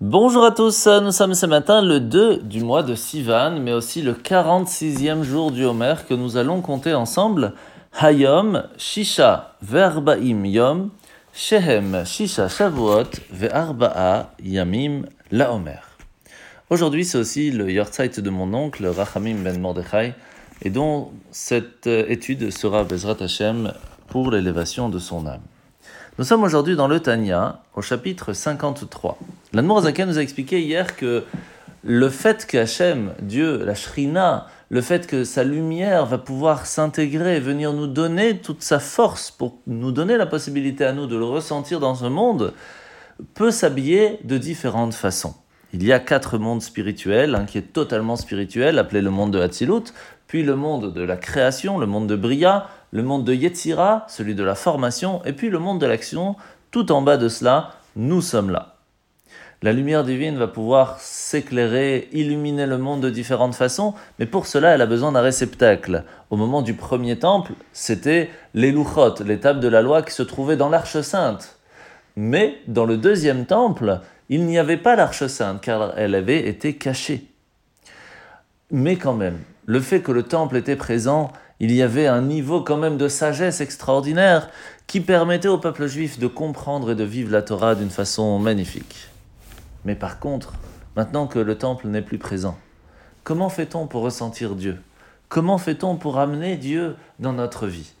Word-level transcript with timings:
Bonjour 0.00 0.44
à 0.44 0.52
tous, 0.52 0.86
nous 0.86 1.10
sommes 1.10 1.34
ce 1.34 1.44
matin 1.44 1.82
le 1.82 1.98
2 1.98 2.44
du 2.44 2.62
mois 2.62 2.84
de 2.84 2.94
Sivan, 2.94 3.58
mais 3.58 3.72
aussi 3.72 4.00
le 4.00 4.12
46e 4.12 5.24
jour 5.24 5.50
du 5.50 5.64
Homer 5.64 5.96
que 6.08 6.14
nous 6.14 6.36
allons 6.36 6.60
compter 6.60 6.94
ensemble. 6.94 7.52
Hayom, 7.98 8.62
Shisha, 8.76 9.56
Verbaim 9.60 10.44
Yom, 10.44 10.90
Shehem, 11.32 12.04
Shisha 12.06 12.48
Shavuot, 12.48 13.10
Ve'arba'a 13.32 14.30
Yamim, 14.40 15.02
La 15.32 15.52
Homer. 15.52 15.80
Aujourd'hui, 16.70 17.04
c'est 17.04 17.18
aussi 17.18 17.50
le 17.50 17.68
Yortzeit 17.68 18.20
de 18.20 18.30
mon 18.30 18.54
oncle, 18.54 18.86
Rachamim 18.86 19.42
Ben 19.42 19.60
Mordechai, 19.60 20.14
et 20.62 20.70
dont 20.70 21.10
cette 21.32 21.88
étude 21.88 22.52
sera 22.52 22.84
Bezrat 22.84 23.16
Hashem 23.20 23.72
pour 24.06 24.30
l'élévation 24.30 24.90
de 24.90 25.00
son 25.00 25.26
âme. 25.26 25.42
Nous 26.18 26.24
sommes 26.24 26.42
aujourd'hui 26.42 26.74
dans 26.74 26.88
le 26.88 26.98
Tanya, 26.98 27.62
au 27.76 27.80
chapitre 27.80 28.32
53. 28.32 29.18
L'Anmour 29.52 29.82
nous 29.82 30.18
a 30.18 30.20
expliqué 30.20 30.60
hier 30.60 30.96
que 30.96 31.22
le 31.84 32.08
fait 32.08 32.44
que 32.44 32.58
Hachem, 32.58 33.12
Dieu, 33.22 33.64
la 33.64 33.76
Shrina, 33.76 34.48
le 34.68 34.80
fait 34.80 35.06
que 35.06 35.22
sa 35.22 35.44
lumière 35.44 36.06
va 36.06 36.18
pouvoir 36.18 36.66
s'intégrer, 36.66 37.38
venir 37.38 37.72
nous 37.72 37.86
donner 37.86 38.38
toute 38.38 38.64
sa 38.64 38.80
force 38.80 39.30
pour 39.30 39.60
nous 39.68 39.92
donner 39.92 40.16
la 40.16 40.26
possibilité 40.26 40.84
à 40.84 40.92
nous 40.92 41.06
de 41.06 41.16
le 41.16 41.24
ressentir 41.24 41.78
dans 41.78 41.94
ce 41.94 42.06
monde, 42.06 42.52
peut 43.34 43.52
s'habiller 43.52 44.18
de 44.24 44.38
différentes 44.38 44.94
façons. 44.94 45.36
Il 45.72 45.84
y 45.84 45.92
a 45.92 46.00
quatre 46.00 46.36
mondes 46.36 46.62
spirituels, 46.62 47.36
un 47.36 47.44
qui 47.44 47.58
est 47.58 47.72
totalement 47.72 48.16
spirituel, 48.16 48.80
appelé 48.80 49.02
le 49.02 49.10
monde 49.10 49.34
de 49.34 49.38
Hatzilut, 49.38 49.92
puis 50.26 50.42
le 50.42 50.56
monde 50.56 50.92
de 50.92 51.02
la 51.02 51.16
création, 51.16 51.78
le 51.78 51.86
monde 51.86 52.08
de 52.08 52.16
Bria, 52.16 52.66
le 52.90 53.02
monde 53.02 53.24
de 53.24 53.34
Yetzira, 53.34 54.06
celui 54.08 54.34
de 54.34 54.44
la 54.44 54.54
formation, 54.54 55.22
et 55.24 55.32
puis 55.32 55.50
le 55.50 55.58
monde 55.58 55.80
de 55.80 55.86
l'action. 55.86 56.36
Tout 56.70 56.92
en 56.92 57.02
bas 57.02 57.16
de 57.16 57.28
cela, 57.28 57.72
nous 57.96 58.20
sommes 58.20 58.50
là. 58.50 58.74
La 59.60 59.72
lumière 59.72 60.04
divine 60.04 60.38
va 60.38 60.46
pouvoir 60.46 61.00
s'éclairer, 61.00 62.08
illuminer 62.12 62.66
le 62.66 62.78
monde 62.78 63.00
de 63.00 63.10
différentes 63.10 63.56
façons, 63.56 63.94
mais 64.18 64.26
pour 64.26 64.46
cela, 64.46 64.74
elle 64.74 64.82
a 64.82 64.86
besoin 64.86 65.10
d'un 65.10 65.20
réceptacle. 65.20 66.04
Au 66.30 66.36
moment 66.36 66.62
du 66.62 66.74
premier 66.74 67.18
temple, 67.18 67.52
c'était 67.72 68.30
les 68.54 68.70
louchot, 68.70 69.16
les 69.24 69.40
tables 69.40 69.58
de 69.58 69.66
la 69.66 69.82
loi 69.82 70.02
qui 70.02 70.14
se 70.14 70.22
trouvaient 70.22 70.56
dans 70.56 70.68
l'arche 70.68 71.00
sainte. 71.00 71.56
Mais 72.14 72.58
dans 72.68 72.84
le 72.84 72.96
deuxième 72.96 73.46
temple, 73.46 74.00
il 74.28 74.46
n'y 74.46 74.58
avait 74.58 74.76
pas 74.76 74.94
l'arche 74.94 75.26
sainte, 75.26 75.60
car 75.60 75.92
elle 75.96 76.14
avait 76.14 76.46
été 76.48 76.76
cachée. 76.76 77.26
Mais 78.70 78.94
quand 78.94 79.14
même, 79.14 79.38
le 79.66 79.80
fait 79.80 80.02
que 80.02 80.12
le 80.12 80.22
temple 80.22 80.56
était 80.56 80.76
présent, 80.76 81.32
il 81.60 81.72
y 81.72 81.82
avait 81.82 82.06
un 82.06 82.22
niveau 82.22 82.62
quand 82.62 82.76
même 82.76 82.96
de 82.96 83.08
sagesse 83.08 83.60
extraordinaire 83.60 84.48
qui 84.86 85.00
permettait 85.00 85.48
au 85.48 85.58
peuple 85.58 85.86
juif 85.86 86.18
de 86.18 86.26
comprendre 86.26 86.92
et 86.92 86.94
de 86.94 87.04
vivre 87.04 87.32
la 87.32 87.42
Torah 87.42 87.74
d'une 87.74 87.90
façon 87.90 88.38
magnifique. 88.38 89.08
Mais 89.84 89.94
par 89.94 90.18
contre, 90.18 90.54
maintenant 90.96 91.26
que 91.26 91.38
le 91.38 91.58
temple 91.58 91.88
n'est 91.88 92.02
plus 92.02 92.18
présent, 92.18 92.56
comment 93.24 93.48
fait-on 93.48 93.86
pour 93.86 94.02
ressentir 94.02 94.54
Dieu? 94.54 94.78
Comment 95.28 95.58
fait-on 95.58 95.96
pour 95.96 96.18
amener 96.18 96.56
Dieu 96.56 96.96
dans 97.18 97.32
notre 97.32 97.66
vie? 97.66 97.92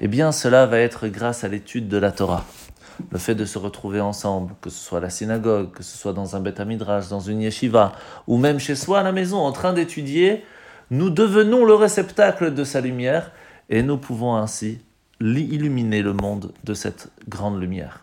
Eh 0.00 0.08
bien, 0.08 0.32
cela 0.32 0.66
va 0.66 0.78
être 0.78 1.08
grâce 1.08 1.44
à 1.44 1.48
l'étude 1.48 1.88
de 1.88 1.98
la 1.98 2.10
Torah. 2.10 2.44
Le 3.10 3.18
fait 3.18 3.34
de 3.34 3.44
se 3.44 3.58
retrouver 3.58 4.00
ensemble, 4.00 4.54
que 4.60 4.70
ce 4.70 4.78
soit 4.78 4.98
à 4.98 5.02
la 5.02 5.10
synagogue, 5.10 5.70
que 5.72 5.82
ce 5.82 5.96
soit 5.96 6.12
dans 6.12 6.34
un 6.34 6.40
Beth 6.40 6.60
Midrash, 6.60 7.08
dans 7.08 7.20
une 7.20 7.42
yeshiva, 7.42 7.92
ou 8.26 8.38
même 8.38 8.58
chez 8.58 8.74
soi 8.74 9.00
à 9.00 9.02
la 9.02 9.12
maison, 9.12 9.38
en 9.38 9.52
train 9.52 9.72
d'étudier, 9.72 10.44
nous 10.90 11.10
devenons 11.10 11.64
le 11.64 11.74
réceptacle 11.74 12.54
de 12.54 12.64
sa 12.64 12.80
lumière 12.80 13.30
et 13.68 13.82
nous 13.82 13.98
pouvons 13.98 14.36
ainsi 14.36 14.78
illuminer 15.20 16.02
le 16.02 16.12
monde 16.12 16.52
de 16.64 16.74
cette 16.74 17.08
grande 17.28 17.60
lumière. 17.60 18.02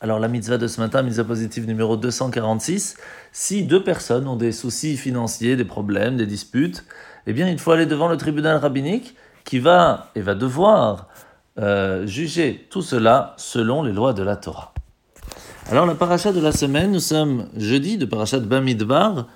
Alors 0.00 0.18
la 0.18 0.28
mitzvah 0.28 0.58
de 0.58 0.66
ce 0.66 0.80
matin, 0.80 1.02
mitzvah 1.02 1.24
positive 1.24 1.66
numéro 1.66 1.96
246, 1.96 2.96
si 3.32 3.64
deux 3.64 3.82
personnes 3.82 4.28
ont 4.28 4.36
des 4.36 4.52
soucis 4.52 4.96
financiers, 4.96 5.56
des 5.56 5.64
problèmes, 5.64 6.16
des 6.16 6.26
disputes, 6.26 6.84
eh 7.26 7.32
bien 7.32 7.48
il 7.48 7.58
faut 7.58 7.72
aller 7.72 7.86
devant 7.86 8.08
le 8.08 8.16
tribunal 8.16 8.58
rabbinique 8.58 9.16
qui 9.44 9.58
va 9.58 10.10
et 10.14 10.20
va 10.20 10.34
devoir 10.34 11.08
euh, 11.58 12.06
juger 12.06 12.66
tout 12.68 12.82
cela 12.82 13.34
selon 13.38 13.82
les 13.82 13.92
lois 13.92 14.12
de 14.12 14.22
la 14.22 14.36
Torah. 14.36 14.74
Alors 15.70 15.86
la 15.86 15.94
paracha 15.94 16.32
de 16.32 16.40
la 16.40 16.52
semaine, 16.52 16.92
nous 16.92 17.00
sommes 17.00 17.48
jeudi 17.56 17.96
de 17.96 18.04
parachat 18.04 18.40
Bamidbar, 18.40 19.26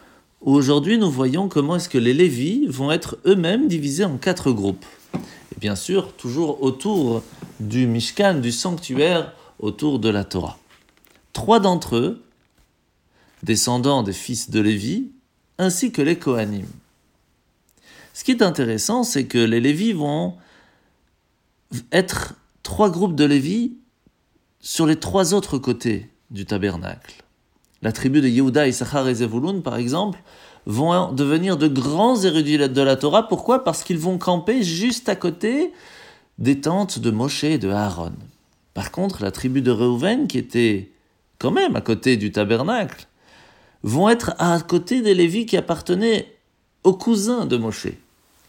Aujourd'hui, 0.41 0.97
nous 0.97 1.11
voyons 1.11 1.51
comment 1.51 1.77
est-ce 1.77 1.91
que 1.91 1.99
les 1.99 2.15
Lévis 2.15 2.67
vont 2.67 2.91
être 2.91 3.19
eux-mêmes 3.27 3.69
divisés 3.69 4.07
en 4.07 4.17
quatre 4.17 4.53
groupes. 4.53 4.87
Et 5.15 5.61
bien 5.61 5.77
sûr, 5.77 6.15
toujours 6.15 6.63
autour 6.63 7.23
du 7.61 7.87
Mishkan, 7.87 8.41
du 8.41 8.51
sanctuaire, 8.51 9.35
autour 9.59 9.99
de 9.99 10.09
la 10.09 10.25
Torah. 10.25 10.59
Trois 11.35 11.61
d'entre 11.61 11.97
eux, 11.97 12.23
descendants 13.43 14.03
des 14.03 14.15
fils 14.15 14.49
de 14.49 14.61
Lévi, 14.61 15.11
ainsi 15.59 15.93
que 15.93 16.01
les 16.01 16.19
Kohanim. 16.19 16.67
Ce 18.15 18.25
qui 18.25 18.31
est 18.31 18.43
intéressant, 18.43 19.05
c'est 19.05 19.27
que 19.27 19.37
les 19.37 19.61
Lévis 19.61 19.93
vont 19.93 20.39
être 21.93 22.35
trois 22.63 22.89
groupes 22.89 23.15
de 23.15 23.25
Lévis 23.25 23.75
sur 24.61 24.87
les 24.87 24.97
trois 24.97 25.35
autres 25.35 25.59
côtés 25.59 26.09
du 26.31 26.47
tabernacle 26.47 27.23
la 27.83 27.93
tribu 27.93 28.21
de 28.21 28.29
Yehuda, 28.29 28.69
Issachar 28.69 29.09
et 29.09 29.15
Zevulun, 29.15 29.61
par 29.61 29.77
exemple, 29.77 30.23
vont 30.67 31.13
devenir 31.13 31.57
de 31.57 31.69
grands 31.69 32.23
érudits 32.23 32.59
de 32.59 32.83
la 32.83 32.97
Torah. 32.97 33.27
Pourquoi? 33.29 33.65
Parce 33.65 33.83
qu'ils 33.83 33.99
vont 33.99 34.19
camper 34.19 34.63
juste 34.63 35.09
à 35.09 35.17
côté 35.17 35.73
des 36.39 36.61
tentes 36.61 36.99
de 36.99 37.11
Moshe 37.11 37.45
et 37.45 37.59
de 37.59 37.71
Aaron. 37.71 38.13
Par 38.75 38.91
contre, 38.91 39.23
la 39.23 39.31
tribu 39.31 39.63
de 39.63 39.71
Reuven, 39.71 40.27
qui 40.27 40.39
était 40.39 40.91
quand 41.39 41.51
même 41.51 41.77
à 41.77 41.81
côté 41.81 42.17
du 42.17 42.33
tabernacle, 42.33 43.07
vont 43.83 44.09
être 44.09 44.35
à 44.39 44.61
côté 44.61 45.01
des 45.01 45.15
Lévis 45.15 45.47
qui 45.47 45.57
appartenaient 45.57 46.35
au 46.85 46.95
cousin 46.95 47.47
de 47.47 47.57
Moshe, 47.57 47.89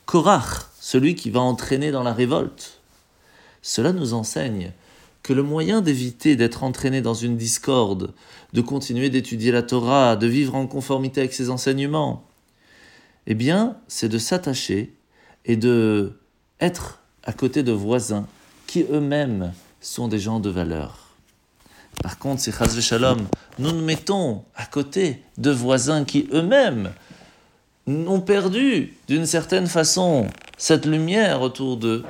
Korach, 0.06 0.68
celui 0.80 1.16
qui 1.16 1.30
va 1.30 1.40
entraîner 1.40 1.92
dans 1.92 2.04
la 2.04 2.14
révolte. 2.14 2.80
Cela 3.62 3.94
nous 3.94 4.14
enseigne 4.14 4.72
que 5.24 5.34
le 5.34 5.44
moyen 5.44 5.82
d'éviter 5.82 6.36
d'être 6.36 6.64
entraîné 6.64 7.02
dans 7.02 7.14
une 7.14 7.38
discorde, 7.38 8.14
de 8.54 8.62
continuer 8.62 9.10
d'étudier 9.10 9.52
la 9.52 9.62
Torah, 9.62 10.16
de 10.16 10.28
vivre 10.28 10.56
en 10.56 10.68
conformité 10.68 11.22
avec 11.22 11.34
ses 11.34 11.50
enseignements, 11.50 12.26
eh 13.28 13.36
bien, 13.36 13.78
c'est 13.88 14.10
de 14.10 14.18
s'attacher 14.18 14.94
et 15.46 15.56
de 15.56 16.14
être 16.60 17.00
à 17.24 17.34
côté 17.34 17.64
de 17.64 17.72
voisins 17.72 18.28
qui 18.68 18.86
eux-mêmes 18.92 19.54
sont 19.80 20.08
des 20.08 20.20
gens 20.20 20.40
de 20.40 20.50
valeur. 20.50 21.10
Par 22.02 22.18
contre, 22.18 22.42
si 22.42 22.52
Chaz 22.52 22.80
Shalom, 22.80 23.28
nous 23.60 23.72
nous 23.72 23.84
mettons 23.84 24.44
à 24.56 24.66
côté 24.66 25.22
de 25.38 25.52
voisins 25.52 26.04
qui 26.04 26.28
eux-mêmes 26.34 26.92
ont 27.88 28.22
perdu 28.22 28.94
d'une 29.08 29.26
certaine 29.26 29.68
façon 29.68 30.28
cette 30.58 30.86
lumière 30.86 31.42
autour 31.42 31.78
d'eux, 31.78 32.04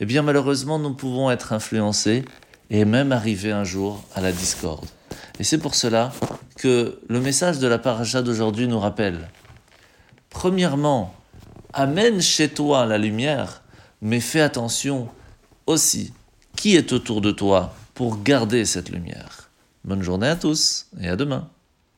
eh 0.00 0.06
bien 0.06 0.22
malheureusement 0.22 0.78
nous 0.78 0.94
pouvons 0.94 1.30
être 1.30 1.52
influencés 1.52 2.24
et 2.70 2.84
même 2.84 3.12
arriver 3.12 3.52
un 3.52 3.64
jour 3.64 4.02
à 4.14 4.20
la 4.20 4.32
discorde. 4.32 4.86
Et 5.38 5.44
c'est 5.44 5.58
pour 5.58 5.74
cela 5.74 6.12
que 6.56 7.00
le 7.08 7.20
message 7.20 7.58
de 7.58 7.66
la 7.66 7.78
paracha 7.78 8.22
d'aujourd'hui 8.22 8.68
nous 8.68 8.78
rappelle, 8.78 9.28
premièrement, 10.28 11.14
amène 11.72 12.20
chez 12.20 12.48
toi 12.48 12.86
la 12.86 12.98
lumière, 12.98 13.62
mais 14.02 14.20
fais 14.20 14.40
attention 14.40 15.08
aussi 15.66 16.12
qui 16.56 16.76
est 16.76 16.92
autour 16.92 17.20
de 17.20 17.30
toi 17.30 17.74
pour 17.94 18.22
garder 18.22 18.64
cette 18.64 18.90
lumière. 18.90 19.50
Bonne 19.84 20.02
journée 20.02 20.28
à 20.28 20.36
tous 20.36 20.86
et 21.00 21.08
à 21.08 21.16
demain. 21.16 21.48